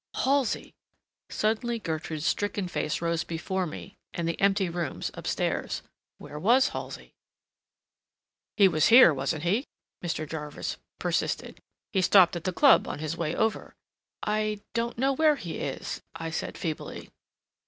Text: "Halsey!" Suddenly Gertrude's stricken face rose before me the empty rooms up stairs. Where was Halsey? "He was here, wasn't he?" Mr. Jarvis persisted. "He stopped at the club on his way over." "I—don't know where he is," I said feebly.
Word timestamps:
"Halsey!" 0.23 0.73
Suddenly 1.29 1.77
Gertrude's 1.77 2.25
stricken 2.25 2.67
face 2.67 3.01
rose 3.03 3.23
before 3.23 3.67
me 3.67 3.99
the 4.17 4.41
empty 4.41 4.67
rooms 4.67 5.11
up 5.13 5.27
stairs. 5.27 5.83
Where 6.17 6.39
was 6.39 6.69
Halsey? 6.69 7.13
"He 8.57 8.67
was 8.67 8.87
here, 8.87 9.13
wasn't 9.13 9.43
he?" 9.43 9.67
Mr. 10.03 10.27
Jarvis 10.27 10.77
persisted. 10.97 11.59
"He 11.93 12.01
stopped 12.01 12.35
at 12.35 12.45
the 12.45 12.51
club 12.51 12.87
on 12.87 12.97
his 12.97 13.15
way 13.15 13.35
over." 13.35 13.75
"I—don't 14.23 14.97
know 14.97 15.13
where 15.13 15.35
he 15.35 15.59
is," 15.59 16.01
I 16.15 16.31
said 16.31 16.57
feebly. 16.57 17.11